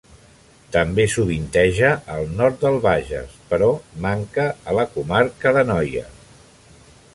També 0.75 1.03
sovinteja 1.15 1.91
al 2.13 2.31
nord 2.39 2.57
del 2.63 2.79
Bages, 2.87 3.37
però 3.53 3.69
manca 4.09 4.49
a 4.73 4.77
la 4.81 4.89
comarca 4.97 5.55
d'Anoia. 5.59 6.07